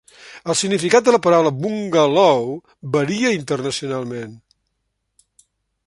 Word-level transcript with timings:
El 0.51 0.55
significat 0.61 1.09
de 1.09 1.13
la 1.15 1.19
paraula 1.27 1.51
"bungalou" 1.65 2.49
varia 2.97 3.35
internacionalment. 3.37 4.35